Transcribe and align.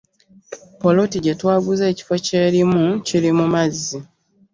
Poloti 0.81 1.15
gyetwaguze 1.25 1.83
ekifo 1.91 2.15
kyerimu 2.25 2.83
kiri 3.07 3.29
mu 3.37 3.45
mazzi. 3.53 3.97